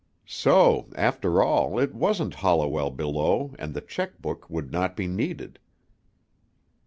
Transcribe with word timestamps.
So, 0.25 0.87
after 0.95 1.43
all, 1.43 1.77
it 1.77 1.93
wasn't 1.93 2.33
Holliwell 2.41 2.89
below 2.89 3.53
and 3.59 3.75
the 3.75 3.81
check 3.81 4.19
book 4.19 4.49
would 4.49 4.71
not 4.71 4.95
be 4.97 5.05
needed. 5.05 5.59